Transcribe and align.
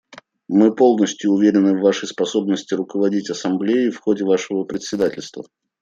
Мы 0.47 0.73
полностью 0.75 1.29
уверены 1.31 1.77
в 1.77 1.81
Вашей 1.81 2.07
способности 2.07 2.73
руководить 2.73 3.29
Ассамблеей 3.29 3.91
в 3.91 3.99
ходе 3.99 4.23
Вашего 4.25 4.63
председательства. 4.63 5.45